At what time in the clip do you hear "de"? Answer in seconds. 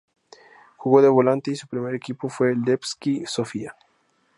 1.03-1.09